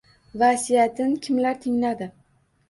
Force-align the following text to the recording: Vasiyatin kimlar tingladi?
Vasiyatin 0.41 1.13
kimlar 1.27 1.61
tingladi? 1.67 2.11